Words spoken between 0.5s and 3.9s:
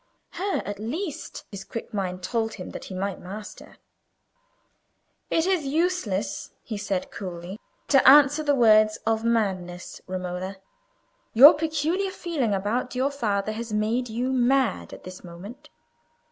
at least, his quick mind told him that he might master.